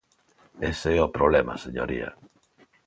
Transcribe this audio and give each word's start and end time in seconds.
Ese 0.71 0.89
é 0.97 1.01
o 1.07 1.13
problema, 1.17 1.61
señoría. 1.65 2.09